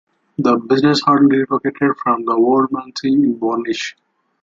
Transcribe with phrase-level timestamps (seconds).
[0.39, 3.93] The business had relocated from the old manse in Bornish.